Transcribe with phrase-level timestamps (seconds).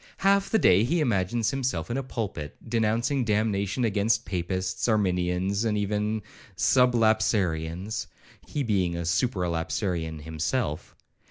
[0.25, 5.77] Half the day he imagines himself in a pulpit, denouncing damnation against Papists, Arminians, and
[5.77, 6.23] even
[6.57, 8.07] Sublapsarians,
[8.47, 10.95] (he being a Supra lapsarian himself).